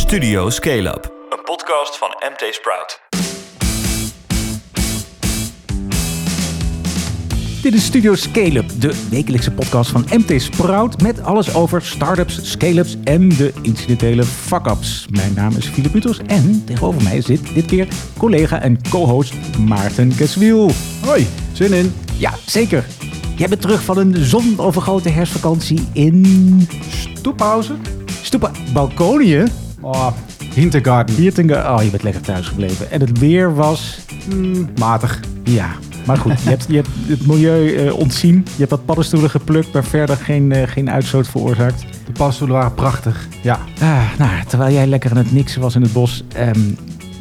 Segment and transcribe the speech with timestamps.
[0.00, 3.00] Studio Scale Up, een podcast van MT Sprout.
[7.62, 12.96] Dit is Studio Scale-up, de wekelijkse podcast van MT Sprout met alles over startups, scale-ups
[13.04, 15.06] en de incidentele fuck-ups.
[15.10, 17.88] Mijn naam is Filip Uters en tegenover mij zit dit keer
[18.18, 20.70] collega en co-host Maarten Keswiel.
[21.04, 21.94] Hoi, zin in.
[22.16, 22.84] Ja, zeker.
[23.36, 27.80] Jij bent terug van een zonovergoten herfstvakantie in Stoephausen?
[28.22, 29.44] Stoepa Balkonië.
[29.80, 30.06] Oh,
[30.54, 31.14] Hintergarten.
[31.14, 32.90] Hier ten Oh, je bent lekker thuis gebleven.
[32.90, 33.98] En het weer was,
[34.28, 35.20] Hmm, matig.
[35.44, 35.68] ja...
[36.06, 38.34] Maar goed, je hebt, je hebt het milieu eh, ontzien.
[38.34, 41.80] Je hebt wat paddenstoelen geplukt, maar verder geen, eh, geen uitstoot veroorzaakt.
[42.06, 43.28] De paddenstoelen waren prachtig.
[43.42, 43.58] Ja.
[43.80, 46.60] Ah, nou, terwijl jij lekker aan het niksen was in het bos, ehm,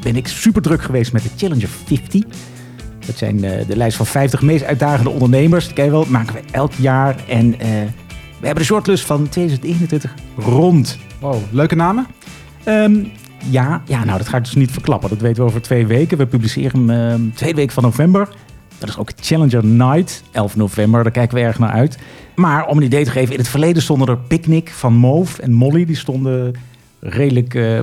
[0.01, 2.23] ben ik super druk geweest met de Challenger 50.
[3.05, 5.65] Dat zijn eh, de lijst van 50 meest uitdagende ondernemers.
[5.65, 7.15] Dat ken je wel, dat maken we elk jaar.
[7.27, 7.49] En
[8.39, 10.97] we hebben de shortlist van 2021 rond.
[11.19, 12.07] Wow, leuke namen?
[12.63, 13.03] Ehm,
[13.49, 15.09] ja, ja, nou, dat ga ik dus niet verklappen.
[15.09, 16.17] Dat weten we over twee weken.
[16.17, 18.29] We publiceren hem ehm, tweede week van november.
[18.77, 21.03] Dat is ook Challenger Night, 11 november.
[21.03, 21.97] Daar kijken we erg naar uit.
[22.35, 25.51] Maar om een idee te geven, in het verleden stonden er Picnic van Move en
[25.53, 25.85] Molly.
[25.85, 26.53] Die stonden
[26.99, 27.53] redelijk...
[27.55, 27.75] eh,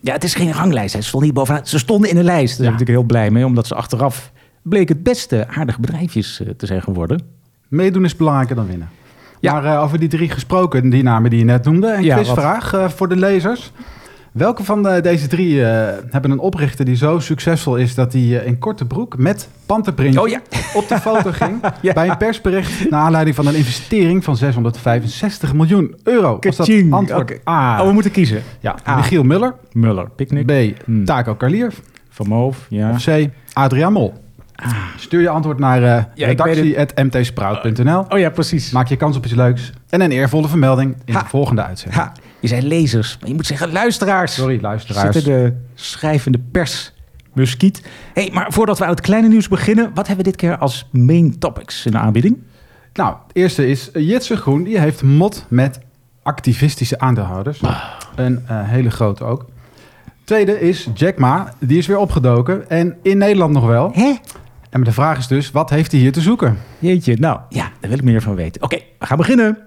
[0.00, 0.94] ja, het is geen ranglijst.
[0.94, 1.00] hè.
[1.00, 1.66] Ze stonden hier bovenaan.
[1.66, 2.48] Ze stonden in de lijst.
[2.48, 3.46] Daar ben ik natuurlijk heel blij mee.
[3.46, 7.22] Omdat ze achteraf bleek het beste aardige bedrijfjes eh, te zijn geworden.
[7.68, 8.88] Meedoen is belangrijker dan winnen.
[9.40, 9.52] Ja.
[9.52, 11.92] Maar eh, over die drie gesproken, die namen die je net noemde.
[11.92, 13.72] Een Ja, quizvraag voor de lezers.
[14.32, 18.22] Welke van de, deze drie eh, hebben een oprichter die zo succesvol is dat hij
[18.40, 20.40] eh, in korte broek met panterprint Oh ja.
[20.74, 21.92] op de foto ging Ja.
[21.92, 26.36] bij een persbericht naar aanleiding van een investering van 665 miljoen euro?
[26.40, 27.48] Was dat antwoord.
[27.48, 27.80] A?
[27.80, 28.42] Oh, we moeten kiezen.
[28.60, 28.96] ja, A.
[28.96, 29.54] Michiel Muller.
[29.72, 30.80] Muller, Picnic, B.
[30.84, 31.04] Hmm.
[31.04, 31.72] Taco Carlier.
[32.10, 32.90] Van Move, ja.
[32.90, 33.28] Of C.
[33.52, 34.12] Adriaan Mol.
[34.96, 38.04] Stuur je antwoord naar uh, Ja, redactie.mtsprout.nl.
[38.08, 38.70] Oh ja, precies.
[38.70, 41.20] Maak je kans op iets leuks en een eervolle vermelding in Ha.
[41.22, 42.02] de volgende uitzending.
[42.02, 42.12] Ha,
[42.42, 44.34] je zijn lezers, maar je moet zeggen luisteraars.
[44.34, 45.14] Sorry, luisteraars.
[45.14, 46.92] Zitten de schrijvende pers
[47.32, 47.82] muskiet.
[48.14, 50.88] hey, maar voordat we aan het kleine nieuws beginnen, wat hebben we dit keer als
[50.90, 52.38] main topics in de aanbieding?
[52.92, 54.62] Nou, het eerste is uh, Jitse Groen.
[54.62, 55.80] Die heeft mot met
[56.22, 57.60] activistische aandeelhouders.
[58.16, 59.46] Een eh, hele grote ook.
[60.24, 61.54] Tweede is Jack Ma.
[61.58, 62.70] Die is weer opgedoken.
[62.70, 63.90] En in Nederland nog wel.
[63.92, 64.14] Hè?
[64.70, 66.58] En de vraag is dus, wat heeft hij hier te zoeken?
[66.78, 68.62] Jeetje, nou ja, daar wil ik meer van weten.
[68.62, 69.58] Oké, we gaan beginnen.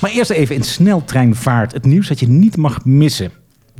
[0.00, 3.30] Maar eerst even in sneltreinvaart het nieuws dat je niet mag missen.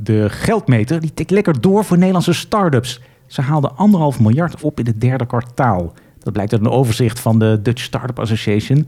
[0.03, 3.01] De geldmeter die tikt lekker door voor Nederlandse start-ups.
[3.27, 5.93] Ze haalden anderhalf miljard op in het derde kwartaal.
[6.19, 8.87] Dat blijkt uit een overzicht van de Dutch Startup Association.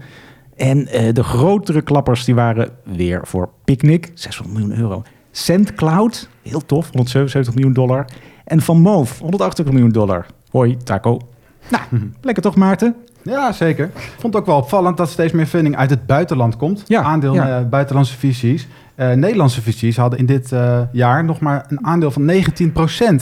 [0.55, 5.03] En eh, de grotere klappers die waren weer voor Picnic, 600 miljoen euro.
[5.31, 8.05] SendCloud, heel tof, 177 miljoen dollar.
[8.45, 10.25] En Van Moof, 180 miljoen dollar.
[10.49, 11.19] Hoi, Taco.
[11.69, 12.95] Nou, lekker toch Maarten?
[13.23, 13.85] Ja, zeker.
[13.85, 16.83] Ik vond het ook wel opvallend dat steeds meer funding uit het buitenland komt.
[16.87, 17.59] Ja, aandeel ja.
[17.59, 18.67] eh, buitenlandse visies.
[18.95, 22.73] Eh, Nederlandse visies hadden in dit eh, jaar nog maar een aandeel van 19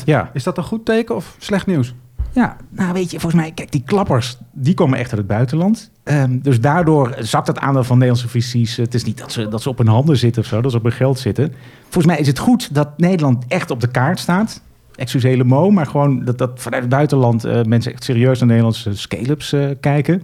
[0.06, 0.30] Ja.
[0.34, 1.94] Is dat een goed teken of slecht nieuws?
[2.34, 5.92] Ja, nou weet je, volgens mij, kijk, die klappers, die komen echt uit het buitenland.
[6.04, 8.76] Ehm, dus daardoor zakt het aandeel van Nederlandse visies.
[8.76, 10.78] Het is niet dat ze, dat ze op hun handen zitten of zo, dat ze
[10.78, 11.54] op hun geld zitten.
[11.82, 14.62] Volgens mij is het goed dat Nederland echt op de kaart staat.
[15.02, 18.98] Excuus mo, maar gewoon dat, dat vanuit het buitenland eh, mensen echt serieus naar Nederlandse
[18.98, 20.24] scale-ups eh, kijken.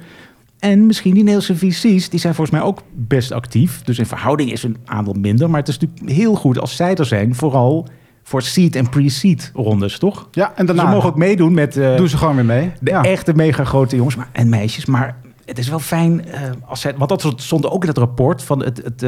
[0.59, 3.81] En misschien die Nederlandse VC's, die zijn volgens mij ook best actief.
[3.81, 5.49] Dus in verhouding is hun aandeel minder.
[5.49, 7.87] Maar het is natuurlijk heel goed als zij er zijn, vooral
[8.23, 10.27] voor seed en pre-seed rondes, toch?
[10.31, 12.71] Ja, en Dus daarna we mogen ook meedoen met eh, doen ze gewoon weer mee.
[12.79, 13.03] de ja.
[13.03, 14.85] echte mega grote jongens maar, en meisjes.
[14.85, 16.25] Maar het is wel fijn
[16.65, 19.03] als zij, want dat stond ook in het rapport van het, het,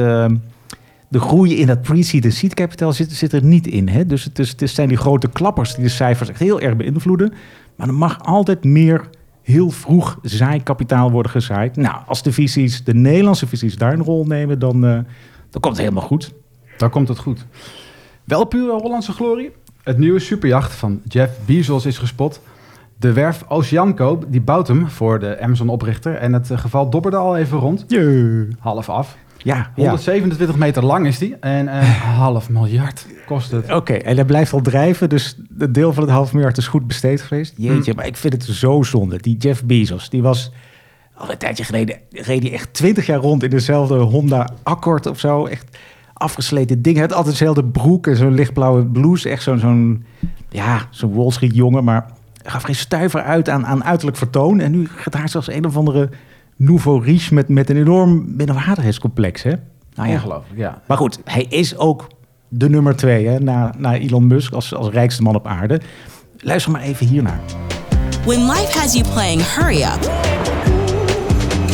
[1.10, 3.88] de groei in dat pre-seed en seed capital zit, zit er niet in.
[3.88, 4.06] Hè?
[4.06, 7.32] Dus het, is, het zijn die grote klappers die de cijfers echt heel erg beïnvloeden.
[7.76, 9.08] Maar er mag altijd meer
[9.42, 11.76] heel vroeg zaaikapitaal worden gezaaid.
[11.76, 14.92] Nou, als de visies, de Nederlandse visies daar een rol nemen, dan, eh,
[15.50, 16.32] dan komt het helemaal goed.
[16.76, 17.46] Dan komt het goed.
[18.24, 19.50] Wel pure Hollandse glorie.
[19.82, 22.40] Het nieuwe superjacht van Jeff Bezos is gespot.
[22.96, 26.14] De werf Oceanco, die bouwt hem voor de Amazon-oprichter.
[26.14, 27.84] En het eh, geval dobberde al even rond.
[28.58, 29.16] Half af.
[29.42, 29.82] Ja, ja.
[29.82, 31.36] 127 meter lang is die.
[31.36, 33.72] En een half miljard kost het.
[33.72, 36.86] Oké, en hij blijft al drijven, dus het deel van het half miljard is goed
[36.86, 37.54] besteed geweest.
[37.56, 39.16] Jeetje, maar ik vind het zo zonde.
[39.16, 40.52] Die Jeff Bezos, die was
[41.14, 45.18] al een tijdje geleden, reed hij echt 20 jaar rond in dezelfde Honda Accord of
[45.18, 45.46] zo.
[45.46, 45.78] Echt
[46.12, 46.96] afgesleten ding.
[46.96, 49.28] Hij had altijd dezelfde broek en zo'n lichtblauwe blouse.
[49.28, 50.04] Echt zo'n, zo'n
[50.48, 52.06] ja, zo'n Wall Street jongen, maar
[52.42, 54.60] gaf geen stuiver uit aan, aan uiterlijk vertoon.
[54.60, 56.10] En nu gaat hij zelfs een of andere
[56.60, 59.52] nouveau riche met, met een enorm binnenwaardigheidscomplex, hè?
[59.94, 60.82] Nou ja, Ongelooflijk, ja.
[60.86, 62.06] maar goed, hij is ook
[62.48, 65.80] de nummer twee hè, na, na Elon Musk als, als rijkste man op aarde.
[66.38, 67.40] Luister maar even hiernaar.
[68.24, 70.10] When life has you playing hurry up,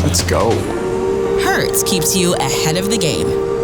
[0.04, 0.52] Let's go.
[1.38, 3.54] Hertz keeps you ahead of the game.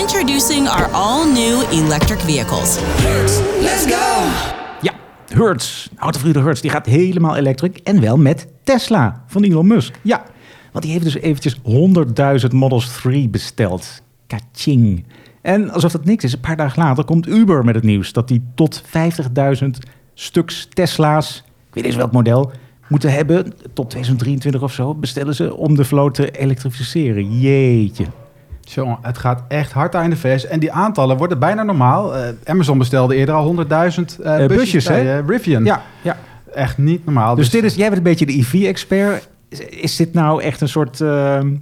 [0.00, 2.78] Introducing our all new electric vehicles.
[4.80, 4.92] Ja,
[5.28, 7.82] Hertz, autoverhuurder Hertz, die gaat helemaal elektrisch.
[7.82, 9.98] En wel met Tesla van Elon Musk.
[10.02, 10.22] Ja,
[10.76, 11.56] want die heeft dus eventjes
[12.48, 14.02] 100.000 Models 3 besteld.
[14.26, 15.04] Kaching.
[15.42, 18.12] En alsof dat niks is, een paar dagen later komt Uber met het nieuws...
[18.12, 18.82] dat die tot
[19.62, 19.68] 50.000
[20.14, 22.50] stuks Tesla's, ik weet eens welk model...
[22.88, 27.40] moeten hebben, tot 2023 of zo, bestellen ze om de vloot te elektrificeren.
[27.40, 28.04] Jeetje.
[28.60, 30.46] Jongen, het gaat echt hard aan de VS.
[30.46, 32.16] En die aantallen worden bijna normaal.
[32.16, 35.18] Eh, Amazon bestelde eerder al 100.000 eh, busjes, busjes, hè?
[35.18, 35.64] eh, Rivian.
[35.64, 36.16] Ja, ja.
[36.54, 37.34] Echt niet normaal.
[37.34, 39.28] Dus dit is, jij bent een beetje de EV-expert.
[39.60, 41.54] Is, dit nou echt een soort ehm,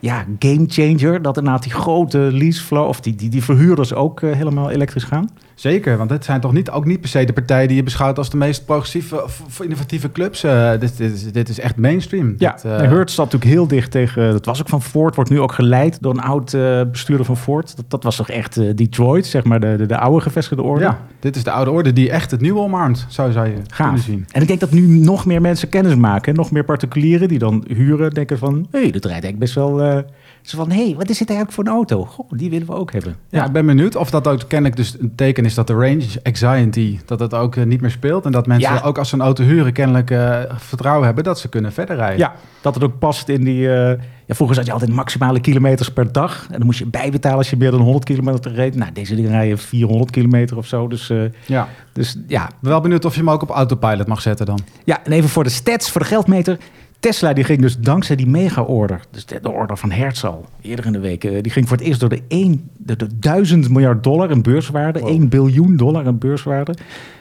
[0.00, 1.22] ja, game changer?
[1.22, 5.30] Dat inderdaad die grote leaseflow of die, die, die verhuurders ook eh, helemaal elektrisch gaan?
[5.58, 8.18] Zeker, want het zijn toch niet, ook niet per se de partijen die je beschouwt
[8.18, 10.44] als de meest progressieve of, innovatieve clubs.
[10.44, 12.34] Eh, dit, dit, is, dit is echt mainstream.
[12.38, 14.32] Ja, Dit, eh, nee, Hertz staat natuurlijk heel dicht tegen...
[14.32, 17.36] Dat was ook van Ford, wordt nu ook geleid door een oud eh, bestuurder van
[17.36, 17.76] Ford.
[17.76, 20.84] Dat, dat was toch echt eh, Detroit, zeg maar de, de, de oude gevestigde orde?
[20.84, 24.00] ja, dit is de oude orde die echt het nieuwe omarmt, zou, zou je Gaaf.
[24.00, 24.26] zien.
[24.30, 26.34] En ik denk dat nu nog meer mensen kennis maken.
[26.34, 28.66] Nog meer particulieren die dan huren denken van...
[28.70, 30.04] hé, hey, dat rijdt eigenlijk best wel...
[30.48, 32.04] zo van, hé, hey, wat is dit eigenlijk voor een auto?
[32.04, 33.16] Goh, die willen we ook hebben.
[33.28, 36.06] Ja, ik ben benieuwd of dat ook kennelijk dus een teken is dat de range
[36.22, 38.24] anxiety, dat het ook eh, niet meer speelt.
[38.24, 38.80] En dat mensen Ja.
[38.84, 42.18] ook als ze een auto huren kennelijk eh, vertrouwen hebben dat ze kunnen verder rijden.
[42.18, 43.68] Ja, dat het ook past in die...
[43.74, 46.46] eh, ja, vroeger zat je altijd maximale kilometers per dag.
[46.50, 48.74] En dan moest je bijbetalen als je meer dan 100 kilometer reed.
[48.74, 50.88] Nou, deze dingen rijden 400 kilometer of zo.
[50.88, 51.12] Dus,
[51.46, 51.68] ja.
[51.92, 52.50] dus ja.
[52.60, 54.58] Wel benieuwd of je hem ook op autopilot mag zetten dan.
[54.84, 56.58] ja, en even voor de stats, voor de geldmeter.
[57.00, 60.86] Tesla die ging dus dankzij die mega-order, dus de, de order van Hertz al, eerder
[60.86, 63.68] in de week, eh, die ging voor het eerst door de, 1, de, de 1000
[63.68, 66.74] miljard dollar in beurswaarde, 1 biljoen dollar in beurswaarde.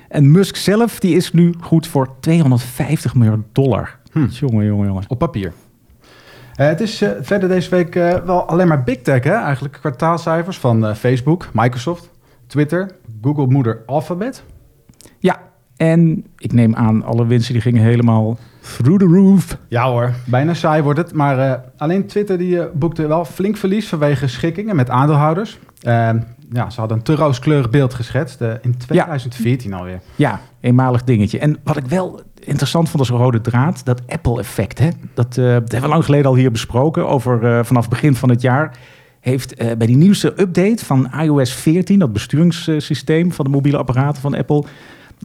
[0.10, 3.98] En Musk zelf, die is nu goed voor 250 miljard dollar.
[4.30, 5.04] Jongen, jongen, jongen.
[5.08, 5.54] Op papier.
[6.56, 9.34] Eh, het is eh, verder deze week wel alleen maar big tech, hè?
[9.34, 12.10] Eigenlijk kwartaalcijfers van Facebook, Microsoft,
[12.48, 12.92] Twitter,
[13.22, 14.44] Google moeder Alphabet.
[15.20, 15.40] Ja,
[15.76, 18.38] en ik neem aan, alle winsten die gingen helemaal
[18.76, 19.58] through the roof.
[19.68, 21.14] Ja hoor, bijna saai wordt het.
[21.14, 25.60] Maar eh, alleen Twitter die, eh, boekte wel flink verlies vanwege schikkingen met aandeelhouders.
[25.82, 26.10] Eh,
[26.52, 30.00] ja, ze hadden een te rooskleurig beeld geschetst eh, in 2014 alweer.
[30.16, 31.40] Ja, eenmalig dingetje.
[31.40, 34.80] En wat ik wel interessant vond als rode draad, dat Apple-effect.
[34.80, 34.90] Hè?
[35.14, 37.08] Dat, eh, dat hebben we lang geleden al hier besproken.
[37.08, 38.78] Over eh, vanaf begin van het jaar
[39.20, 44.22] heeft eh, bij die nieuwste update van iOS 14, dat besturingssysteem van de mobiele apparaten
[44.22, 44.64] van Apple.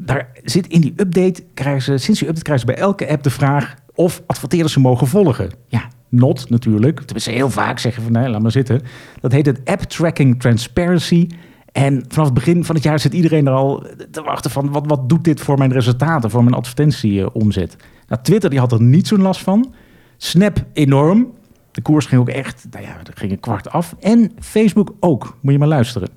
[0.01, 3.23] Daar zit in die update, krijgen ze, sinds die update krijgen ze bij elke app
[3.23, 5.51] de vraag of adverteerders ze mogen volgen.
[5.69, 7.01] Ja, not natuurlijk.
[7.01, 8.81] Tenminste, heel vaak zeggen van nee, laat maar zitten.
[9.21, 11.27] Dat heet het App Tracking Transparency.
[11.73, 14.71] En vanaf het begin van het jaar zit iedereen er al te wachten van...
[14.71, 17.77] wat, wat doet dit voor mijn resultaten, voor mijn advertentieomzet?
[18.09, 19.75] Nou, Twitter die had er niet zo'n last van.
[20.17, 21.33] Snap enorm.
[21.71, 23.95] De koers ging ook echt, nou ja, er ging een kwart af.
[24.01, 25.39] En Facebook ook.
[25.43, 26.09] Moet je maar luisteren.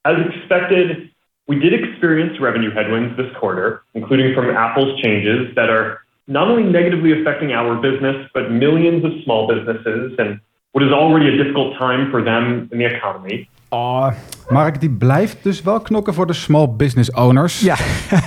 [0.00, 1.15] As expected,
[1.46, 6.64] we did experience revenue headwinds this quarter, including from Apple's changes that are not only
[6.64, 10.40] negatively affecting our business, but millions of small businesses and
[10.72, 13.48] what is already a difficult time for them in the economy.
[13.68, 14.10] Oh,
[14.48, 17.60] Mark die blijft dus wel knokken voor de small business owners.
[17.60, 17.76] Ja,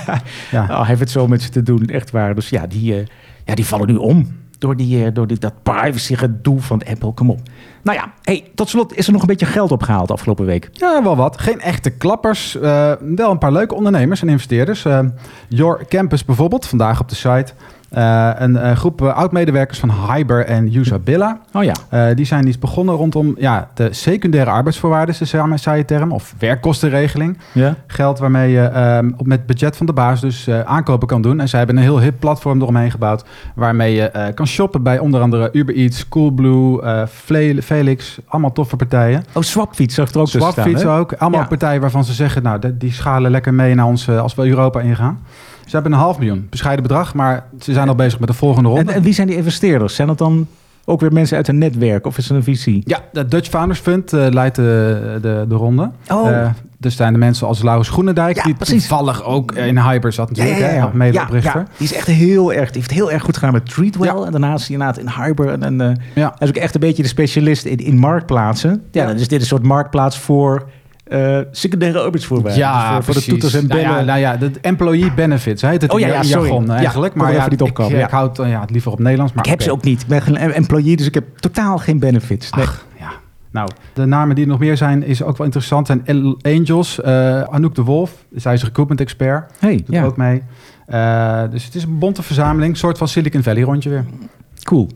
[0.50, 0.62] Ja.
[0.62, 2.34] Oh, hij heeft het zo met ze te doen, echt waar.
[2.34, 3.06] Dus ja, die, eh,
[3.44, 4.26] ja, die vallen nu om
[4.58, 7.12] door, die, eh, door die, dat privacy gedoe van Apple.
[7.12, 7.40] Kom op.
[7.82, 10.68] Nou ja, hey, tot slot is er nog een beetje geld opgehaald afgelopen week.
[10.72, 11.40] Ja, wel wat.
[11.40, 12.54] Geen echte klappers.
[12.60, 14.84] eh, wel een paar leuke ondernemers en investeerders.
[14.84, 15.00] Eh,
[15.48, 17.52] Your Campus bijvoorbeeld, vandaag op de site.
[17.90, 21.38] Eh, een eh, groep eh, oud-medewerkers van Hyber en Usabilla.
[21.52, 25.84] Oh ja, die zijn iets begonnen rondom ja, de secundaire arbeidsvoorwaarden, is de samen- saaie
[25.84, 27.38] term, of werkkostenregeling.
[27.52, 27.74] ja.
[27.86, 31.40] Geld waarmee je ehm, op met budget van de baas dus aankopen kan doen.
[31.40, 35.20] En zij hebben een heel hip platform eromheen gebouwd, waarmee je kan shoppen bij onder
[35.20, 37.06] andere Uber Eats, Coolblue,
[37.62, 39.24] Felix, allemaal toffe partijen.
[39.32, 41.12] Oh, Swapfiets zag er ook staan, Swapfiets ook.
[41.12, 41.46] Allemaal Ja.
[41.46, 45.20] partijen waarvan ze zeggen, nou, die schalen lekker mee naar ons als we Europa ingaan.
[45.70, 48.68] Ze hebben een half miljoen, bescheiden bedrag, maar ze zijn al bezig met de volgende
[48.68, 48.90] ronde.
[48.90, 49.94] En, en wie zijn die investeerders?
[49.94, 50.46] Zijn dat dan
[50.84, 52.82] ook weer mensen uit een netwerk of is het een visie?
[52.84, 55.90] Ja, de Dutch Founders Fund eh, leidt de, de, de ronde.
[56.08, 56.30] Oh.
[56.30, 56.48] Eh,
[56.78, 58.86] dus zijn de mensen als Laurens Groenendijk, Ja, die precies.
[58.88, 61.60] toevallig ook in Hyper zat natuurlijk, als medeoprichter.
[61.60, 64.14] Ja, die is echt heel erg, die heeft heel erg goed gedaan met Treatwell.
[64.14, 64.24] Ja.
[64.24, 65.48] En daarnaast inderdaad in Hyper.
[65.48, 66.34] En, en, Ja.
[66.38, 68.70] hij is ook echt een beetje de specialist in, in marktplaatsen.
[68.70, 69.06] Ja, Ja.
[69.06, 70.68] dan is dit een soort marktplaats voor
[71.10, 72.60] eh secundaire arbeidsvoorwaarden.
[72.72, 73.84] Dus voor, voor de toeters en bellen.
[73.84, 76.48] Nou ja, nou ja, de employee benefits heet het Oh ja, ja, sorry.
[76.48, 77.14] jargon Ja, eigenlijk.
[77.14, 78.16] maar ja, niet ik, opkomen, ik, ja.
[78.16, 79.32] houd eh, ja, het liever op Nederlands.
[79.32, 80.00] Maar ik heb ze ook niet.
[80.00, 82.50] Ik ben geen employee, dus ik heb totaal geen benefits.
[82.50, 82.64] Nee.
[82.64, 83.10] Ach, ja.
[83.50, 85.86] Nou, de namen die er nog meer zijn, is ook wel interessant.
[85.86, 90.16] Zijn El Angels, eh, Anouk de Wolf, zij is recruitment expert, Hey, doet ja, ook
[90.16, 90.42] mee.
[90.86, 94.04] Eh, dus het is een bonte verzameling, een soort van Silicon Valley rondje weer.
[94.62, 94.88] cool.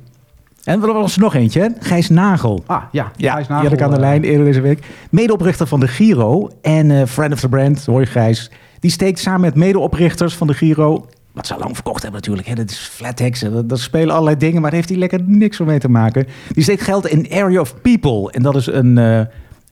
[0.64, 1.68] En er was er nog eentje, hè?
[1.80, 2.62] Gijs Nagel.
[2.66, 3.10] Ah, ja.
[3.16, 4.86] Ja, Gijs die Nagel, had ik aan de eh, lijn eerder deze week.
[5.10, 8.50] Medeoprichter van de Giro en eh, friend of the brand, hoor je Gijs.
[8.80, 11.06] Die steekt samen met medeoprichters van de Giro...
[11.32, 12.48] Wat ze al lang verkocht hebben natuurlijk.
[12.48, 12.54] Hè.
[12.54, 13.40] Dat is flathex.
[13.40, 16.26] Dat, dat spelen allerlei dingen, maar daar heeft hij lekker niks mee te maken.
[16.52, 18.30] Die steekt geld in Area of People.
[18.32, 19.20] En dat is een, eh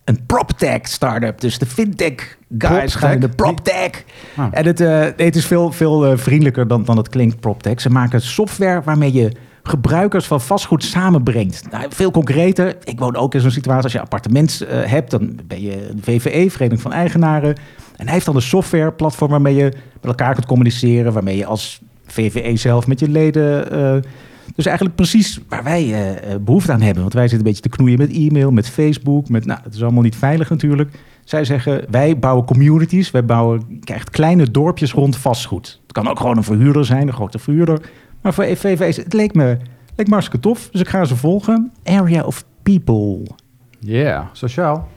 [0.05, 1.41] een PropTech startup.
[1.41, 4.05] Dus de fintech guys gaan in de PropTech.
[4.37, 4.47] Ah.
[4.51, 4.79] En het,
[5.17, 7.81] het is veel, veel vriendelijker dan, dan het klinkt, PropTech.
[7.81, 9.33] Ze maken software waarmee je
[9.63, 11.71] gebruikers van vastgoed samenbrengt.
[11.71, 12.77] Nou, veel concreter.
[12.85, 13.83] Ik woon ook in zo'n situatie.
[13.83, 17.55] Als je een appartement eh, hebt, dan ben je de VVE, Vereniging van Eigenaren.
[17.97, 21.13] En hij heeft dan een softwareplatform waarmee je met elkaar kunt communiceren.
[21.13, 23.71] Waarmee je als VVE zelf met je leden...
[23.71, 24.11] eh,
[24.55, 27.03] dus eigenlijk precies waar wij eh, eh, behoefte aan hebben.
[27.03, 29.29] Want wij zitten een beetje te knoeien met e-mail, met Facebook.
[29.29, 30.91] Met, nou, dat is allemaal niet veilig natuurlijk.
[31.25, 33.11] Zij zeggen, wij bouwen communities.
[33.11, 35.81] Wij bouwen echt kleine dorpjes rond vastgoed.
[35.83, 37.81] Het kan ook gewoon een verhuurder zijn, een grote verhuurder.
[38.23, 39.57] Maar voor VVE's, het leek me,
[39.97, 40.69] leek me hartstikke tof.
[40.71, 41.73] Dus ik ga ze volgen.
[41.85, 43.27] Area of People.
[43.79, 44.89] Yeah, sociaal.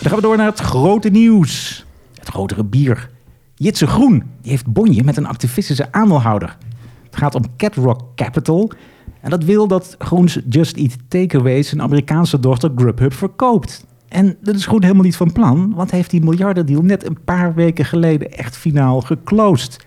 [0.00, 1.84] Dan gaan we door naar het grote nieuws.
[2.18, 3.10] Het grotere bier.
[3.54, 6.56] Jitse Groen die heeft bonje met een activistische aandeelhouder.
[7.04, 8.72] Het gaat om Catrock Capital.
[9.20, 13.84] En dat wil dat Groens Just Eat Takeaway zijn Amerikaanse dochter Grubhub verkoopt.
[14.08, 17.18] En dat is Groen helemaal niet van plan, want hij heeft die miljardendeal net een
[17.24, 19.86] paar weken geleden echt finaal geclosed.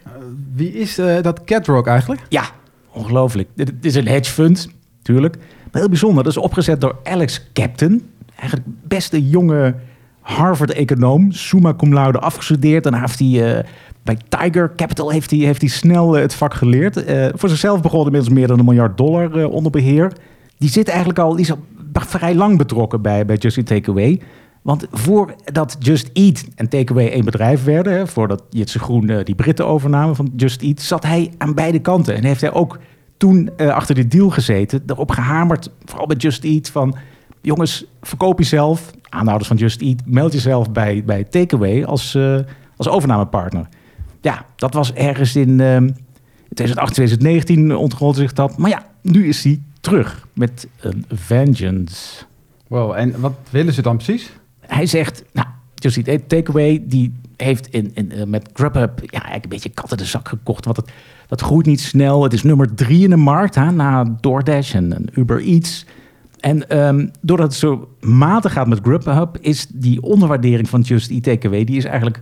[0.55, 2.21] Wie is eh, dat Catrock eigenlijk?
[2.29, 2.43] Ja,
[2.91, 3.49] ongelooflijk.
[3.53, 5.35] Dit is een hedge fund, natuurlijk.
[5.71, 8.01] Maar heel bijzonder, dat is opgezet door Alex Captain.
[8.35, 9.75] Eigenlijk beste jonge
[10.19, 11.31] Harvard-econoom.
[11.31, 12.83] Summa cum laude afgestudeerd.
[12.83, 13.57] Daarna heeft hij...
[13.57, 13.63] eh,
[14.03, 17.03] bij Tiger Capital heeft hij, heeft hij snel eh, het vak geleerd.
[17.33, 20.11] Voor zichzelf begon inmiddels meer dan een miljard dollar onder beheer.
[20.57, 24.21] Die zit eigenlijk al, die is al vrij lang betrokken bij, bij Just Eat Takeaway.
[24.65, 29.35] Want voordat Just Eat en Takeaway één bedrijf werden, hè, voordat Jitse Groen eh, die
[29.35, 32.15] Britten overnamen van Just Eat, zat hij aan beide kanten.
[32.15, 32.79] En heeft hij ook
[33.17, 36.95] toen eh, achter de deal gezeten, erop gehamerd, vooral bij Just Eat, van
[37.41, 42.39] jongens, verkoop jezelf, aanhouders van Just Eat, meld jezelf bij, bij Takeaway als, eh,
[42.77, 43.67] als overnamepartner.
[44.21, 45.77] Ja, dat was ergens in eh,
[46.53, 48.57] 2008, 2019 ontgrond zich dat.
[48.57, 52.23] Maar ja, nu is hij terug met een vengeance.
[52.67, 54.31] Wow, en wat willen ze dan precies?
[54.67, 59.43] Hij zegt, nou, Just Eat Takeaway, die heeft in, in, eh, met Grubhub ja, eigenlijk
[59.43, 60.65] een beetje kat in de zak gekocht.
[60.65, 60.91] Want het,
[61.27, 62.23] dat groeit niet snel.
[62.23, 65.85] Het is nummer drie in de markt, hè, na DoorDash en, Uber Eats.
[66.39, 71.23] En ehm, doordat het zo matig gaat met Grubhub, is die onderwaardering van Just Eat
[71.23, 72.21] Takeaway, die is eigenlijk...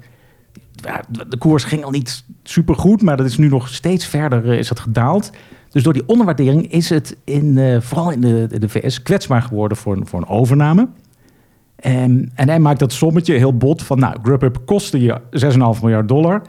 [1.30, 4.58] De koers ging al niet super goed, maar dat is nu nog steeds verder eh,
[4.58, 5.32] is dat gedaald.
[5.70, 9.78] Dus door die onderwaardering is het in, eh, vooral in de, de VS kwetsbaar geworden
[9.78, 10.88] voor, voor een overname.
[11.84, 15.22] En, en hij maakt dat sommetje heel bot van, nou, Grubhub kostte je
[15.76, 16.42] 6,5 miljard dollar.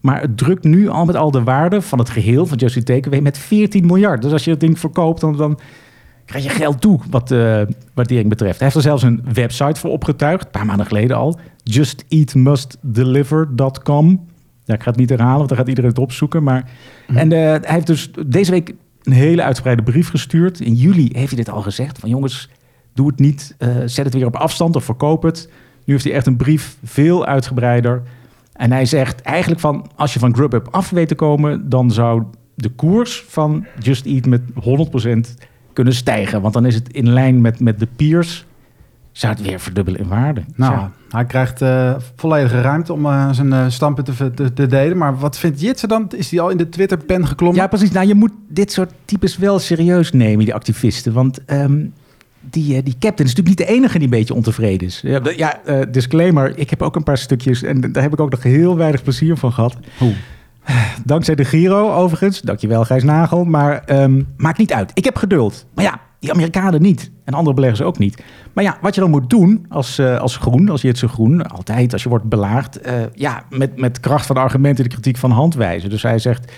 [0.00, 2.86] Maar het drukt nu al met al de waarde van het geheel van Just Eat
[2.86, 4.22] Takeaway met 14 miljard.
[4.22, 5.58] Dus als je het ding verkoopt, dan, dan
[6.24, 8.58] krijg je geld toe wat de waardering betreft.
[8.58, 11.38] Hij heeft er zelfs een website voor opgetuigd, een paar maanden geleden al.
[11.62, 14.26] justeatmustdeliver.com.
[14.64, 16.42] Ja, ik ga het niet herhalen, want dan gaat iedereen het opzoeken.
[16.42, 16.70] Maar...
[17.06, 20.60] En eh, hij heeft dus deze week een hele uitgebreide brief gestuurd.
[20.60, 21.98] In juli heeft hij dit al gezegd.
[21.98, 22.48] Van jongens,
[22.98, 23.54] doe het niet.
[23.58, 25.48] eh, zet het weer op afstand of verkoop het.
[25.84, 28.02] Nu heeft hij echt een brief, veel uitgebreider.
[28.52, 29.90] En hij zegt eigenlijk van...
[29.96, 31.68] als je van Grubhub af weet te komen...
[31.68, 32.22] dan zou
[32.54, 34.40] de koers van Just Eat met
[35.36, 36.40] 100% kunnen stijgen.
[36.40, 38.46] Want dan is het in lijn met, met de peers...
[39.12, 40.42] zou het weer verdubbelen in waarde.
[40.54, 40.90] Nou, Ja.
[41.10, 44.96] hij krijgt eh, volledige ruimte om eh, zijn standpunt te, ver- te, te delen.
[44.96, 46.08] Maar wat vindt Jitse dan?
[46.16, 47.60] Is hij al in de Twitter-pen geklommen?
[47.60, 47.90] Ja, precies.
[47.90, 51.12] Nou, je moet dit soort types wel serieus nemen, die activisten.
[51.12, 51.84] Want ehm,
[52.50, 55.02] die, eh, die captain is natuurlijk niet de enige die een beetje ontevreden is.
[55.36, 56.58] Ja, eh, disclaimer.
[56.58, 59.36] Ik heb ook een paar stukjes en daar heb ik ook nog heel weinig plezier
[59.36, 59.76] van gehad.
[59.98, 60.14] Hoe?
[61.04, 62.40] Dankzij de Giro, overigens.
[62.40, 63.44] Dankjewel, Gijs Nagel.
[63.44, 64.90] Maar ehm, maakt niet uit.
[64.94, 65.66] Ik heb geduld.
[65.74, 67.10] Maar ja, die Amerikanen niet.
[67.24, 68.22] En andere beleggers ook niet.
[68.52, 71.08] Maar ja, wat je dan moet doen als, eh, als groen, als je het zo
[71.08, 72.80] groen, altijd als je wordt belaagd,
[73.14, 75.90] ja, met, met kracht van argumenten de kritiek van hand wijzen.
[75.90, 76.52] Dus hij zegt,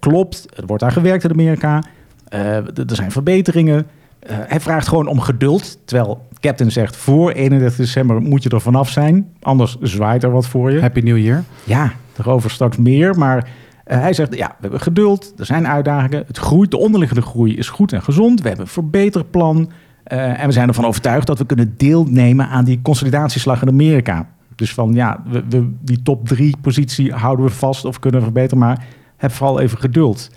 [0.00, 1.82] klopt, er wordt aan gewerkt in Amerika.
[2.28, 3.86] Er zijn verbeteringen.
[4.22, 5.78] Eh, hij vraagt gewoon om geduld.
[5.84, 9.28] Terwijl Captain zegt, voor 31 december moet je er vanaf zijn.
[9.40, 10.80] Anders zwaait er wat voor je.
[10.80, 11.42] Happy New Year.
[11.64, 13.18] Ja, daarover straks meer.
[13.18, 13.48] Maar
[13.84, 15.32] eh, hij zegt, ja, we hebben geduld.
[15.36, 16.24] Er zijn uitdagingen.
[16.26, 18.40] Het groeit, de onderliggende groei is goed en gezond.
[18.40, 19.70] We hebben een verbeterplan.
[20.04, 24.28] Eh, en we zijn ervan overtuigd dat we kunnen deelnemen aan die consolidatieslag in Amerika.
[24.54, 28.26] Dus van, ja, we, we, die top drie positie houden we vast of kunnen we
[28.26, 28.58] verbeteren.
[28.58, 28.84] Maar
[29.16, 30.30] heb vooral even geduld.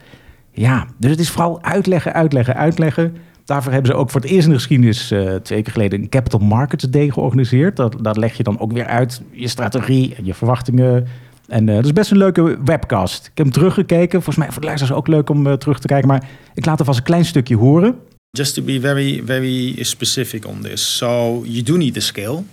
[0.51, 3.15] Ja, dus het is vooral uitleggen, uitleggen, uitleggen.
[3.45, 6.09] Daarvoor hebben ze ook voor het eerst in de geschiedenis uh, twee keer geleden een
[6.09, 7.75] Capital Markets Day georganiseerd.
[7.75, 11.07] Dat, leg je dan ook weer uit, je strategie en je verwachtingen.
[11.47, 13.19] En uh, dat is best een leuke webcast.
[13.25, 14.21] Ik heb hem teruggekeken.
[14.21, 16.07] Volgens mij voor de luisteraars ook leuk om uh, terug te kijken.
[16.07, 17.95] Maar ik laat er vast een klein stukje horen.
[18.29, 20.97] Just to be very, very specific on this.
[20.97, 22.43] So you do need the scale.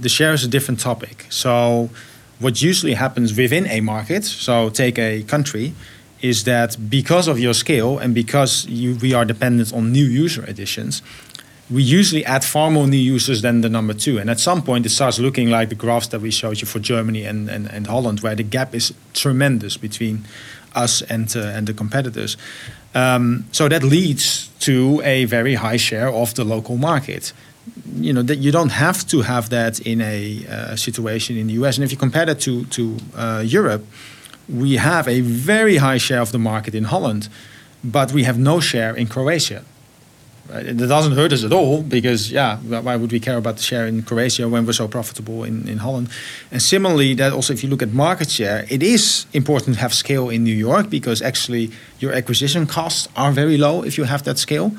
[0.00, 1.24] The share is a different topic.
[1.28, 1.88] So
[2.36, 5.72] what usually happens within a market, so take a country,
[6.20, 10.44] is that because of your scale and because you, we are dependent on new user
[10.44, 11.02] additions,
[11.70, 14.18] we usually add far more new users than the number two.
[14.18, 16.78] And at some point, it starts looking like the graphs that we showed you for
[16.78, 20.24] Germany and, and, and Holland, where the gap is tremendous between
[20.74, 22.36] us and, uh, and the competitors.
[22.94, 27.32] Um, so that leads to a very high share of the local market.
[27.94, 31.52] You know that you don't have to have that in a uh, situation in the
[31.64, 33.84] US, and if you compare that to to uh, Europe,
[34.48, 37.28] we have a very high share of the market in Holland,
[37.84, 39.64] but we have no share in Croatia.
[40.50, 43.86] It doesn't hurt us at all because, yeah, why would we care about the share
[43.86, 46.08] in Croatia when we're so profitable in, in Holland?
[46.50, 49.92] And similarly, that also, if you look at market share, it is important to have
[49.92, 54.22] scale in New York because actually your acquisition costs are very low if you have
[54.24, 54.72] that scale.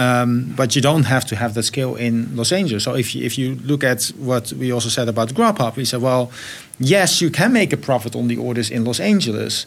[0.00, 2.84] Um, but you don't have to have that scale in Los Angeles.
[2.84, 6.00] So if you, if you look at what we also said about Grubhub, we said,
[6.00, 6.30] well,
[6.78, 9.66] yes, you can make a profit on the orders in Los Angeles,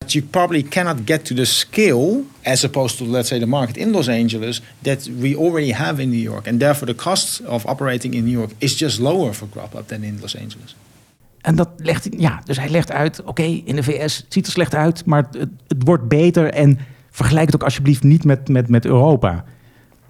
[0.00, 3.76] but you probably cannot get to the scale as opposed to, let's say, the market
[3.76, 6.46] in Los Angeles that we already have in New York.
[6.46, 10.02] And therefore, the cost of operating in New York is just lower for Grubhub than
[10.02, 10.74] in Los Angeles.
[11.40, 14.52] En dat legt, ja, dus hij legt uit, oké, in de VS het ziet er
[14.52, 16.78] slecht uit, maar het, het wordt beter en
[17.10, 19.44] vergelijk het ook alsjeblieft niet met, met, met Europa.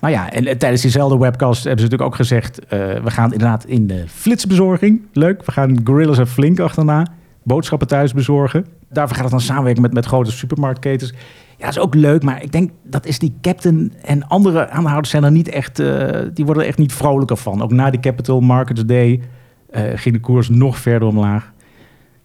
[0.01, 2.61] Nou ja, en, en tijdens diezelfde webcast hebben ze natuurlijk ook gezegd...
[2.63, 2.69] Uh,
[3.03, 5.01] we gaan inderdaad in de flitsbezorging.
[5.13, 7.07] Leuk, we gaan Gorillas en Flink achterna.
[7.43, 8.67] Boodschappen thuis bezorgen.
[8.91, 11.13] Daarvoor gaat het dan samenwerken met, met grote supermarktketens.
[11.57, 15.11] Ja, dat is ook leuk, maar ik denk dat is die captain en andere aanhouders
[15.11, 15.81] zijn er niet echt...
[15.81, 17.63] Uh, die worden er echt niet vrolijker van.
[17.63, 19.23] Ook na die Capital Markets Day
[19.71, 21.53] uh, ging de koers nog verder omlaag.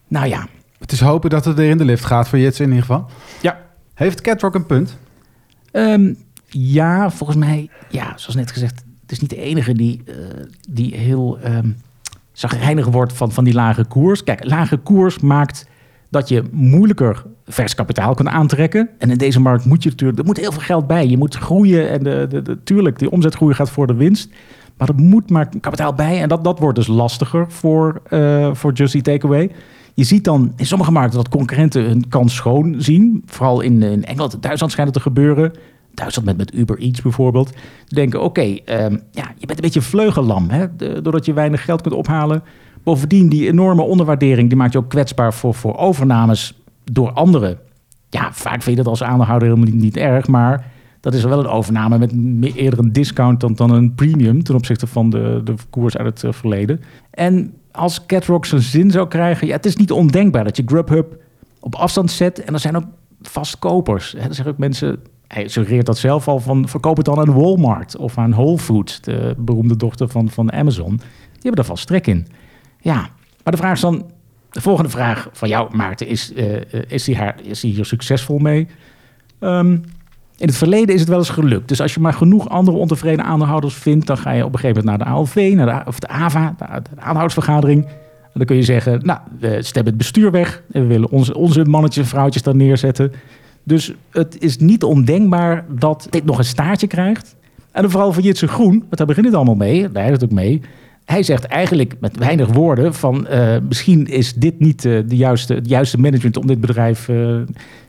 [0.08, 0.46] Nou ja.
[0.78, 3.06] Het is hopen dat het weer in de lift gaat voor Jits in ieder geval.
[3.40, 3.58] Ja,
[3.94, 4.98] heeft Catrock een punt?
[5.72, 6.16] Um,
[6.58, 10.14] ja, volgens mij, ja, zoals net gezegd, het is niet de enige die, uh,
[10.68, 11.76] die heel um,
[12.32, 14.24] zagrijnig wordt van, van die lage koers.
[14.24, 15.66] Kijk, lage koers maakt
[16.10, 18.88] dat je moeilijker vers kapitaal kan aantrekken.
[18.98, 21.08] En in deze markt moet je natuurlijk, er moet heel veel geld bij.
[21.08, 24.30] Je moet groeien en de, de, die omzetgroei gaat voor de winst.
[24.76, 26.22] Maar er moet maar kapitaal bij.
[26.22, 29.50] En dat, dat wordt dus lastiger voor, uh, voor Just Eat Takeaway.
[29.94, 33.22] Je ziet dan in sommige markten dat concurrenten hun kans schoon zien.
[33.26, 35.52] Vooral in, in Engeland en Duitsland schijnt het te gebeuren.
[35.94, 37.52] Duitsland met, met Uber Eats bijvoorbeeld.
[37.86, 40.48] Denken, oké, um, ja, je bent een beetje vleugellam.
[40.50, 40.76] Hè?
[40.76, 42.42] Doordat je weinig geld kunt ophalen.
[42.82, 44.48] Bovendien, die enorme onderwaardering...
[44.48, 47.58] die maakt je ook kwetsbaar voor, voor overnames door anderen.
[48.08, 50.26] Ja, vaak vind je dat als aandeelhouder helemaal niet, erg...
[50.26, 54.42] maar dat is wel een overname met eerder een discount dan, dan een premium...
[54.42, 56.80] ten opzichte van de, de koers uit het uh, verleden.
[57.10, 59.46] En als Catrock zijn zin zou krijgen...
[59.46, 61.16] Ja, het is niet ondenkbaar dat je Grubhub
[61.60, 62.44] op afstand zet...
[62.44, 62.84] en er zijn ook
[63.22, 64.14] vastkopers.
[64.14, 64.98] Er zijn ook mensen...
[65.28, 66.68] Hij suggereert dat zelf al van...
[66.68, 69.00] verkoop het dan aan Walmart of aan Whole Foods...
[69.00, 70.96] de beroemde dochter van, van Amazon.
[70.96, 72.26] Die hebben er vast trek in.
[72.80, 73.08] Ja,
[73.42, 74.10] maar de vraag is dan...
[74.50, 76.56] De volgende vraag van jou, Maarten, is, uh,
[76.88, 78.66] is, hij haar, is hij hier succesvol mee?
[79.40, 79.82] Um,
[80.36, 81.68] in het verleden is het wel eens gelukt.
[81.68, 84.84] Dus als je maar genoeg andere ontevreden aandeelhouders vindt, dan ga je op een gegeven
[84.84, 87.84] moment naar de ALV, naar de, of de AVA, de, de aanhoudersvergadering.
[87.84, 91.34] En dan kun je zeggen, nou, we stemmen het bestuur weg en we willen onze,
[91.34, 93.12] onze mannetjes en vrouwtjes daar neerzetten.
[93.64, 97.36] Dus het is niet ondenkbaar dat dit nog een staartje krijgt.
[97.72, 100.30] En dan vooral van Jitse Groen, want daar begint het allemaal mee, daar het ook
[100.30, 100.60] mee.
[101.04, 105.54] Hij zegt eigenlijk met weinig woorden van uh, misschien is dit niet uh, de juiste,
[105.54, 107.36] het juiste management om dit bedrijf uh,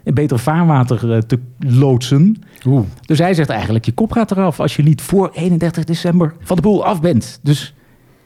[0.04, 2.44] in beter vaarwater te loodsen.
[2.66, 2.86] Oeh.
[3.02, 6.56] Dus hij zegt eigenlijk je kop gaat eraf als je niet voor 31 december van
[6.56, 7.40] de boel af bent.
[7.44, 7.74] Dus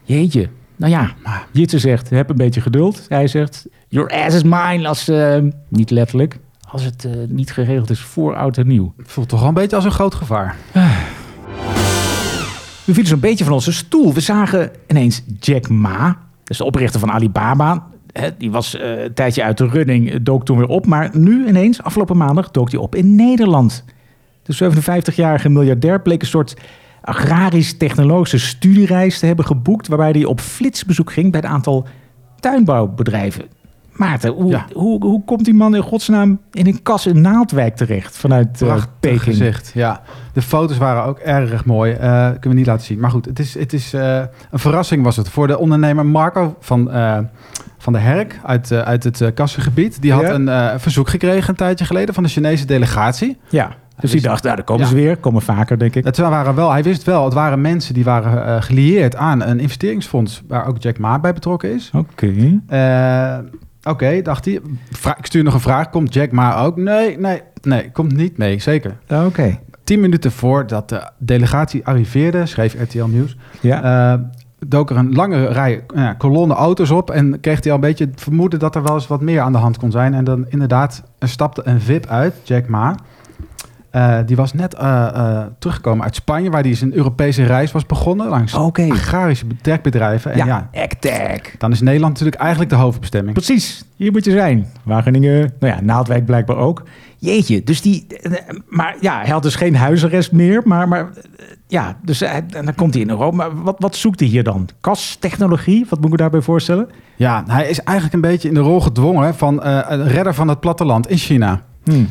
[0.03, 0.49] jeetje.
[0.75, 1.13] Nou ja,
[1.51, 3.05] Jitse zegt heb een beetje geduld.
[3.07, 5.11] Hij zegt your ass is mine als,
[5.67, 6.39] niet letterlijk,
[6.71, 8.93] als het niet geregeld is voor oud en nieuw.
[8.97, 10.55] Voelt toch wel een beetje als een groot gevaar.
[12.85, 14.13] We vielen zo'n beetje van onze stoel.
[14.13, 17.87] We zagen ineens Jack Ma, dus de oprichter van Alibaba.
[18.37, 20.85] die was uh, een tijdje uit de running, dook toen weer op.
[20.85, 23.83] Maar nu ineens, afgelopen maandag, dook hij op in Nederland.
[24.43, 26.55] De 57-jarige miljardair bleek een soort
[27.01, 29.87] agrarisch-technologische studiereis te hebben geboekt...
[29.87, 31.87] waarbij hij op flitsbezoek ging bij een aantal
[32.39, 33.45] tuinbouwbedrijven.
[33.99, 34.65] Maarten, hoe, ja.
[34.73, 38.75] hoe, hoe komt die man in godsnaam in een kas in Naaldwijk terecht vanuit uh,
[38.99, 39.21] Peking?
[39.21, 40.01] Gezegd, ja.
[40.33, 41.91] De foto's waren ook erg mooi.
[41.91, 42.99] Uh, kunnen we niet laten zien.
[42.99, 46.55] Maar goed, het is, het is uh, een verrassing was het voor de ondernemer Marco
[46.59, 46.91] van,
[47.77, 50.01] van de Herk uit, uit het kassengebied.
[50.01, 50.33] Die had ja.
[50.33, 53.37] een verzoek gekregen een tijdje geleden van de Chinese delegatie.
[53.49, 53.75] Ja.
[53.99, 55.17] Dus die dacht, nou, daar komen ze weer.
[55.17, 56.03] Komen vaker, denk ik.
[56.03, 59.59] Het waren wel, hij wist wel, het waren mensen die waren eh, gelieerd aan een
[59.59, 61.91] investeringsfonds waar ook Jack Ma bij betrokken is.
[61.93, 62.61] Oké.
[62.67, 63.37] Eh,
[63.83, 64.53] Oké, dacht hij.
[65.17, 65.89] Ik stuur nog een vraag.
[65.89, 66.77] Komt Jack Ma ook?
[66.77, 68.97] Nee, nee, nee, komt niet mee, zeker.
[69.25, 69.59] Oké.
[69.83, 74.13] Tien minuten voordat de delegatie arriveerde, schreef RTL Nieuws, Ja.
[74.13, 74.19] eh,
[74.67, 78.05] dook er een lange rij ja, kolonne auto's op en kreeg hij al een beetje
[78.05, 80.13] het vermoeden dat er wel eens wat meer aan de hand kon zijn.
[80.13, 82.95] En dan inderdaad, er stapte een VIP uit, Jack Ma.
[83.91, 87.85] Eh, die was net eh, eh, teruggekomen uit Spanje, waar hij zijn Europese reis was
[87.85, 88.87] begonnen langs Oké.
[88.89, 90.31] agrarische techbedrijven.
[90.31, 93.33] En ja, Ja, dan is Nederland natuurlijk eigenlijk de hoofdbestemming.
[93.33, 94.67] Precies, hier moet je zijn.
[94.83, 96.83] Wageningen, nou ja, Naaldwijk blijkbaar ook.
[97.17, 98.07] Jeetje, dus die...
[98.67, 100.87] Maar ja, hij had dus geen huisarrest meer, maar...
[100.87, 101.09] maar
[101.67, 103.35] ja, dus en dan komt hij in Europa.
[103.35, 104.69] Maar wat, wat zoekt hij hier dan?
[104.81, 105.85] Kastechnologie?
[105.89, 106.89] Wat moet ik me daarbij voorstellen?
[107.15, 110.59] Ja, hij is eigenlijk een beetje in de rol gedwongen van een redder van het
[110.59, 111.61] platteland in China.
[111.83, 112.03] Hm.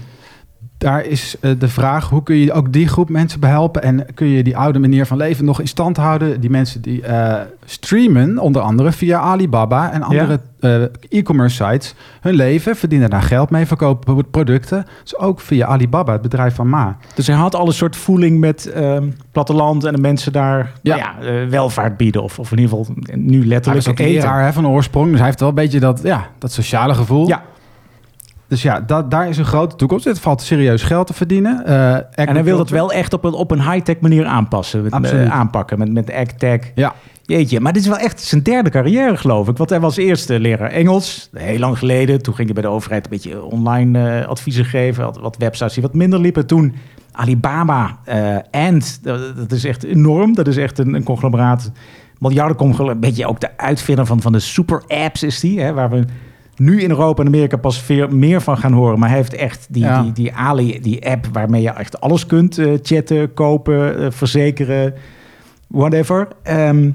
[0.79, 3.83] Daar is eh, de vraag, hoe kun je ook die groep mensen behelpen...
[3.83, 6.41] en kun je die oude manier van leven nog in stand houden?
[6.41, 11.95] Die mensen die eh, streamen, onder andere via Alibaba en andere eh, e-commerce sites...
[12.21, 14.87] hun leven, verdienen daar geld mee, verkopen producten.
[15.03, 16.97] Dus ook via Alibaba, het bedrijf van Ma.
[17.15, 20.97] Dus hij had al een soort voeling met ehm, platteland en de mensen daar Ja.
[20.97, 22.23] Nou ja, welvaart bieden.
[22.23, 24.35] Of, of in ieder geval nu Hij letterlijk is ook eten.
[24.35, 27.29] hè, van oorsprong, dus hij heeft wel een beetje dat, ja, dat sociale gevoel.
[27.29, 27.43] Ja,
[28.49, 30.05] Dus ja, da- daar is een grote toekomst.
[30.05, 31.65] Het valt serieus geld te verdienen.
[31.67, 34.83] Eh, en hij wil dat wel echt op een, op een high-tech manier aanpassen.
[34.83, 36.59] Met, eh, aanpakken met, met Actag.
[36.75, 39.57] Ja, Jeetje, maar dit is wel echt zijn derde carrière, geloof ik.
[39.57, 42.23] Want hij was eerst eh, leraar Engels, heel lang geleden.
[42.23, 45.05] Toen ging hij bij de overheid een beetje online eh, adviezen geven.
[45.05, 46.47] Had wat websites die wat minder liepen.
[46.47, 46.75] Toen
[47.13, 47.99] Alibaba
[48.51, 50.35] Ant, dat, dat is echt enorm.
[50.35, 51.71] Dat is echt een, een conglomeraat.
[52.19, 55.61] Miljardenconglomeraat, een beetje ook de uitvinder van, van de super apps is die.
[55.61, 56.05] Hè, waar we
[56.59, 58.99] nu in Europa en Amerika pas veel meer van gaan horen.
[58.99, 60.03] Maar hij heeft echt die, Ja.
[60.03, 64.95] die, die Ali, die app waarmee je echt alles kunt eh, chatten, kopen, eh, verzekeren,
[65.69, 66.29] whatever.
[66.43, 66.91] Ehm,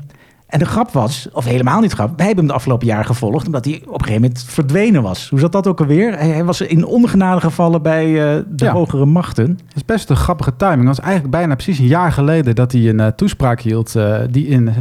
[0.47, 3.45] en de grap was, of helemaal niet grap, wij hebben hem de afgelopen jaren gevolgd,
[3.45, 5.29] omdat hij op een gegeven moment verdwenen was.
[5.29, 6.17] Hoe zat dat ook alweer?
[6.17, 8.71] Hij, hij was in ongenade gevallen bij eh, de Ja.
[8.71, 9.45] hogere machten.
[9.67, 10.77] Het is best een grappige timing.
[10.87, 13.95] Het was eigenlijk bijna precies een jaar geleden dat hij een toespraak hield
[14.29, 14.73] die in,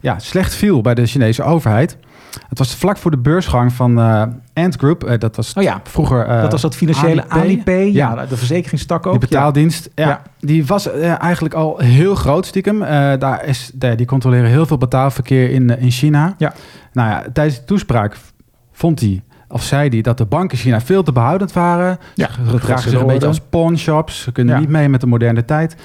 [0.00, 1.96] ja, slecht viel bij de Chinese overheid.
[2.48, 4.22] Het was vlak voor de beursgang van eh
[4.54, 5.04] Ant Group.
[5.04, 6.26] Eh, dat was Oh ja, vroeger.
[6.26, 7.84] eh, dat was dat financiële Alipay.
[7.92, 8.26] Ja, Ja.
[8.26, 9.12] de verzekeringstak ook.
[9.20, 10.08] Die betaaldienst, ja.
[10.08, 10.22] Ja.
[10.40, 12.78] die was eigenlijk al heel groot stiekem.
[13.18, 16.34] Daar is, de- die controleren heel veel betaalverkeer in, in China.
[16.38, 16.52] Ja.
[16.92, 18.16] Nou ja, tijdens de toespraak
[18.72, 21.98] vond hij, of zei hij, dat de banken in China veel te behoudend waren.
[22.14, 24.22] Ja, Ze gedragen zich een beetje als pawnshops.
[24.22, 24.60] Ze kunnen Ja.
[24.60, 25.76] niet mee met de moderne tijd.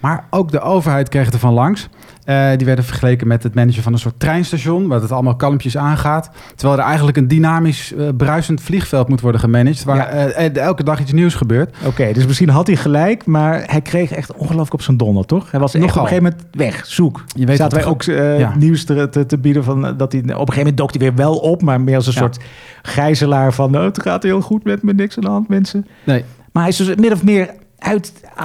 [0.00, 1.88] Maar ook de overheid kreeg er van langs.
[2.24, 5.76] Eh, die werden vergeleken met het managen van een soort treinstation, waar het allemaal kalmpjes
[5.76, 6.30] aangaat.
[6.54, 10.06] Terwijl er eigenlijk een dynamisch, eh, bruisend vliegveld moet worden gemanaged, waar Ja.
[10.08, 11.76] eh, elke dag iets nieuws gebeurt.
[11.86, 15.50] Oké, dus misschien had hij gelijk, maar hij kreeg echt ongelooflijk op zijn donder, toch?
[15.50, 16.02] Hij was echt Nogal.
[16.02, 17.24] op een gegeven moment weg, zoek.
[17.36, 18.54] Je weet Zaten wij ook Ja.
[18.58, 21.14] nieuws te, te, te bieden van dat hij op een gegeven moment dook hij weer
[21.14, 22.18] wel op, maar meer als een Ja.
[22.18, 22.38] soort
[22.82, 25.86] gijzelaar van nou, het gaat heel goed met me, niks aan de hand, mensen.
[26.04, 28.42] Nee, Maar hij is dus min of meer uit eh,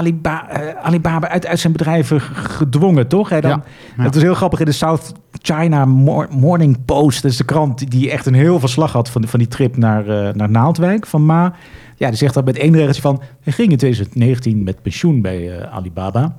[0.81, 3.29] Alibaba, uit, uit zijn bedrijven gedwongen, toch?
[3.29, 3.63] Hè, dan, Ja,
[3.97, 4.03] ja.
[4.03, 7.21] Het was heel grappig in de South China Mor- Morning Post.
[7.21, 10.07] Dat is de krant die echt een heel verslag had van, van die trip naar,
[10.07, 11.53] eh, naar Naaldwijk van Ma.
[11.95, 13.21] Ja, die zegt dat met één regeltje van...
[13.43, 16.35] hij ging in 2019 met pensioen bij eh, Alibaba.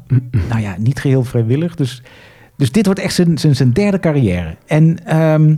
[0.49, 1.75] nou ja, niet geheel vrijwillig.
[1.75, 2.03] Dus,
[2.57, 4.57] dus dit wordt echt zijn, zijn, zijn derde carrière.
[4.67, 5.57] En ehm,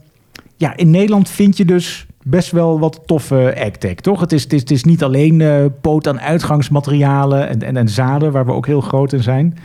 [0.56, 4.20] ja, in Nederland vind je dus best wel wat toffe agtech, toch?
[4.20, 7.88] Het is, het is, het is niet alleen eh, poot aan uitgangsmaterialen en, en, en
[7.88, 8.32] zaden...
[8.32, 9.56] waar we ook heel groot in zijn.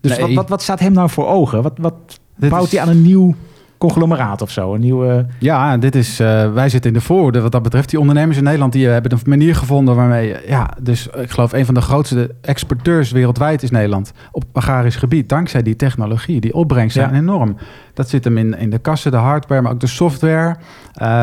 [0.00, 0.20] Dus Nee.
[0.26, 1.62] wat, wat, wat staat hem nou voor ogen?
[1.62, 3.34] Wat, wat bouwt is- hij aan een nieuw
[3.78, 4.74] conglomeraat of zo?
[4.74, 5.26] Een nieuwe...
[5.38, 7.90] Ja, dit is, eh, wij zitten in de voorhoede wat dat betreft.
[7.90, 11.30] Die ondernemers in Nederland die eh, hebben een manier gevonden waarmee, eh, ja, dus ik
[11.30, 15.28] geloof een van de grootste exporteurs wereldwijd is Nederland op agrarisch gebied.
[15.28, 17.08] Dankzij die technologie, die opbrengsten Ja.
[17.08, 17.56] zijn enorm.
[17.94, 20.56] Dat zit hem in, in de kassen, de hardware, maar ook de software.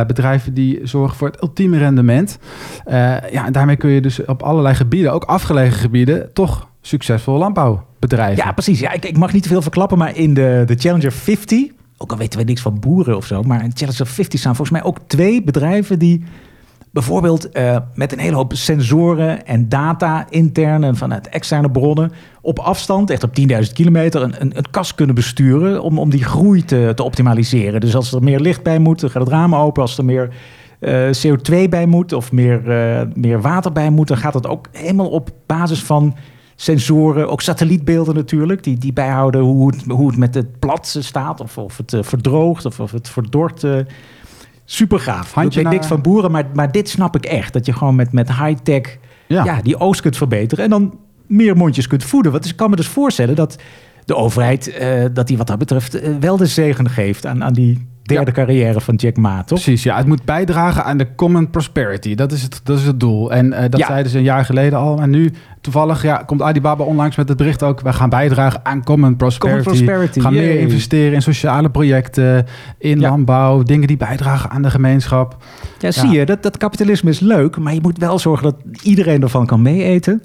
[0.08, 2.40] Bedrijven die zorgen voor het ultieme rendement.
[3.32, 8.46] Ja, en daarmee kun je dus op allerlei gebieden, ook afgelegen gebieden, toch succesvol landbouwbedrijven.
[8.46, 8.80] Ja, precies.
[8.80, 11.72] Ja, ik, ik mag niet te veel verklappen, maar in de, de Challenger 50...
[11.98, 13.44] ook al weten we niks van boeren of zo...
[13.44, 16.00] maar in Challenger 50 staan volgens mij ook twee bedrijven...
[16.00, 16.24] die
[16.92, 20.26] bijvoorbeeld eh, met een hele hoop sensoren en data...
[20.30, 22.12] intern en vanuit externe bronnen...
[22.42, 24.22] op afstand, echt op 10.000 kilometer...
[24.22, 27.82] een, een, een kas kunnen besturen om, om die groei te, te optimaliseren.
[27.82, 29.82] Dus als er meer licht bij moet, dan gaat het raam open.
[29.82, 30.30] Als er meer
[30.80, 34.08] eh, CO2 bij moet of meer, eh, meer water bij moet...
[34.08, 36.16] dan gaat het ook helemaal op basis van
[36.56, 41.42] sensoren, ook satellietbeelden natuurlijk, die, die bijhouden hoe het, hoe het met het plat staat,
[41.42, 43.64] of, of het eh, verdroogt, of, of het verdort.
[43.64, 43.78] eh
[44.68, 45.38] super gaaf.
[45.38, 47.54] Ik weet naar- niks van boeren, maar, maar dit snap ik echt.
[47.54, 49.44] Dat je gewoon met, met high-tech ja.
[49.44, 49.60] Ja.
[49.62, 50.64] die oogst kunt verbeteren.
[50.64, 52.32] En dan meer mondjes kunt voeden.
[52.32, 53.56] Want ik kan me dus voorstellen dat
[54.06, 57.88] de overheid, eh, dat die wat dat betreft wel de zegen geeft aan, aan die
[58.04, 59.46] derde carrière van Jack Ma, toch?
[59.62, 59.98] Precies, ja.
[59.98, 62.16] Het moet bijdragen aan de common prosperity.
[62.16, 63.32] Dat is het, dat is het doel.
[63.32, 63.88] En dat Ja.
[63.88, 65.00] zeiden ze een jaar geleden al.
[65.02, 65.32] En nu,
[65.66, 67.82] toevallig, ja, komt Alibaba onlangs met het bericht ook...
[67.82, 69.64] wij gaan bijdragen aan common prosperity.
[69.64, 72.46] Common prosperity, gaan meer investeren in sociale projecten,
[72.78, 73.10] in Ja.
[73.10, 73.64] landbouw...
[73.64, 75.38] dingen die bijdragen aan de gemeenschap.
[75.80, 79.22] Ja, zie je, dat, dat kapitalisme is leuk, maar je moet wel zorgen dat iedereen
[79.22, 80.24] ervan kan meeeten.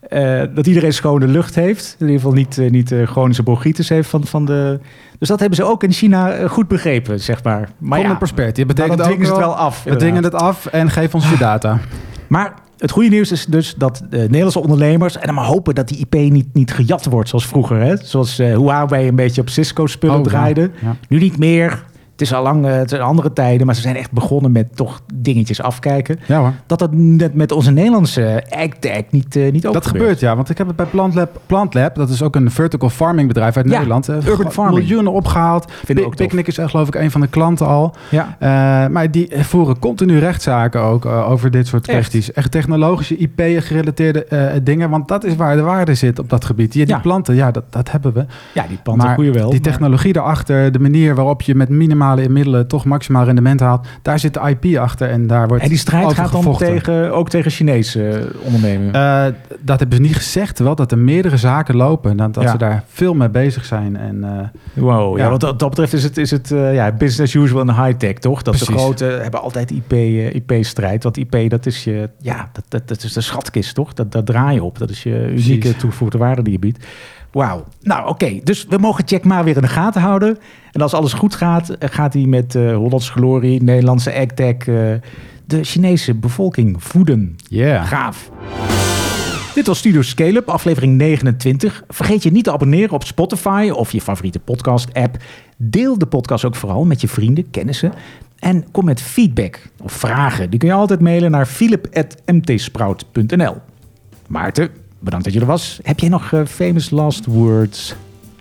[0.00, 1.96] Eh, dat iedereen schone lucht heeft.
[1.98, 4.80] In ieder geval niet, eh, niet eh, chronische bronchitis heeft van, van de...
[5.18, 7.68] Dus dat hebben ze ook in China goed begrepen, zeg maar.
[7.78, 8.64] Maar common ja, prosperity.
[8.64, 9.84] Dat maar betekent dan ook dwingen ze het wel- af.
[9.84, 10.22] We inderdaad.
[10.32, 11.78] het af en geef ons je data.
[12.26, 15.16] Maar het goede nieuws is dus dat de Nederlandse ondernemers...
[15.16, 17.80] en dan maar hopen dat die IP niet, niet gejat wordt zoals vroeger.
[17.80, 17.96] Hè?
[18.02, 20.30] Zoals eh Huawei een beetje op Cisco-spullen Oh, ja.
[20.30, 20.70] draaide.
[20.82, 20.96] Ja.
[21.08, 21.82] Nu niet meer.
[22.20, 24.76] Het is al lang, eh, het zijn andere tijden, maar ze zijn echt begonnen met
[24.76, 26.20] toch dingetjes afkijken.
[26.26, 26.52] Ja hoor.
[26.66, 30.36] Dat dat net met onze Nederlandse AgTag niet, eh niet ook Dat gebeurt, ja.
[30.36, 33.66] Want ik heb het bij Plantlab, Plantlab dat is ook een vertical farming bedrijf uit
[33.66, 34.08] Ja, Nederland.
[34.08, 34.78] eh, urban farming.
[34.78, 35.72] Miljoenen opgehaald.
[35.86, 36.14] ik.
[36.16, 37.94] Picnic is echt geloof ik een van de klanten al.
[38.10, 38.36] Ja.
[38.90, 41.98] Maar die voeren continu rechtszaken ook over dit soort Echt?
[41.98, 42.32] kwesties.
[42.32, 44.26] Echt technologische IP-gerelateerde
[44.62, 44.90] dingen.
[44.90, 46.72] Want dat is waar de waarde zit op dat gebied.
[46.72, 47.00] Die, die Ja.
[47.00, 48.24] planten, ja, dat, dat hebben we.
[48.54, 49.50] ja, die panten maar goeie wel.
[49.50, 51.68] die technologie daarachter, de manier waarop je met
[52.14, 55.68] minimale middelen toch maximaal rendement haalt, daar zit de IP achter en daar wordt en
[55.68, 56.66] die strijd gaat dan gevochten.
[56.66, 58.94] tegen, ook tegen Chinese eh, ondernemingen.
[58.94, 59.26] Eh,
[59.60, 62.16] dat hebben ze niet gezegd, wel dat er meerdere zaken lopen.
[62.16, 62.50] Dat, dat Ja.
[62.50, 63.96] ze daar veel mee bezig zijn.
[63.96, 65.24] En, eh, wow, ja.
[65.24, 65.30] ja.
[65.30, 68.42] wat dat, dat betreft is het, is het ja, business as usual en high-tech, toch?
[68.42, 69.92] Dat de grote hebben altijd IP,
[70.34, 71.02] IP-strijd.
[71.02, 73.92] Want IP, dat is je, ja, dat, dat, dat is de schatkist, toch?
[73.92, 74.78] Dat, dat draai je op.
[74.78, 75.76] Dat is je unieke Precies.
[75.78, 76.86] toegevoegde waarde die je biedt.
[77.32, 77.64] Wauw.
[77.80, 78.40] Nou, oké.
[78.44, 80.38] Dus we mogen Jack Ma weer in de gaten houden.
[80.72, 84.56] En als alles goed gaat, eh, gaat hij met eh Hollandse glorie, Nederlandse AgTech...
[85.46, 87.36] de Chinese bevolking voeden.
[87.48, 87.88] yeah.
[87.88, 88.30] Gaaf.
[89.54, 91.82] Dit was Studio Scale-up, aflevering 29.
[91.88, 95.16] Vergeet je niet te abonneren op Spotify of je favoriete podcast-app.
[95.56, 97.92] Deel de podcast ook vooral met je vrienden, kennissen.
[98.38, 100.50] En kom met feedback of vragen.
[100.50, 103.56] Die kun je altijd mailen naar philip.mtsprout.nl.
[104.28, 104.68] Maarten,
[105.00, 105.78] bedankt dat je er was.
[105.82, 107.94] Heb jij nog eh, famous last words?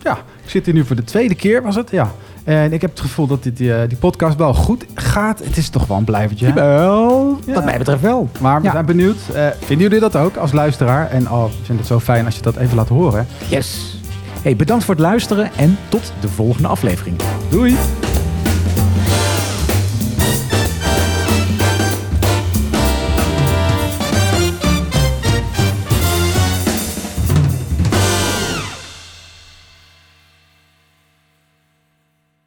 [0.04, 1.92] Ja, ik zit hier nu voor de tweede keer, was het?
[1.92, 2.12] Ja.
[2.44, 5.40] En ik heb het gevoel dat dit, die, eh, die podcast wel goed gaat.
[5.44, 6.54] Het is toch wel een blijvertje.
[6.54, 7.54] Wel, Ja.
[7.54, 8.30] wat mij betreft wel.
[8.40, 8.72] Maar we Ja.
[8.72, 9.18] zijn benieuwd.
[9.34, 11.10] Eh, vinden jullie dat ook als luisteraar?
[11.12, 13.28] En oh, ik vind het zo fijn als je dat even laat horen.
[13.50, 13.98] Yes.
[14.42, 17.16] Hey, bedankt voor het luisteren en tot de volgende aflevering.
[17.50, 17.76] Doei!